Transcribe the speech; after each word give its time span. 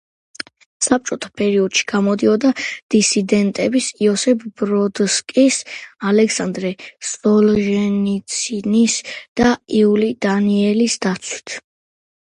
საბჭოთა 0.83 1.27
პერიოდში 1.41 1.83
გამოდიოდა 1.91 2.53
დისიდენტების, 2.95 3.89
იოსებ 4.05 4.47
ბროდსკის, 4.63 5.59
ალექსანდრე 6.13 6.73
სოლჟენიცინის 7.11 8.97
და 9.43 9.53
იული 9.83 10.11
დანიელის 10.29 10.99
დაცვით. 11.07 11.57